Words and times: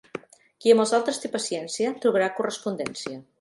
Qui 0.63 0.71
amb 0.75 0.83
els 0.83 0.93
altres 0.99 1.21
té 1.25 1.31
paciència 1.35 1.93
trobarà 2.07 2.31
correspondència. 2.41 3.23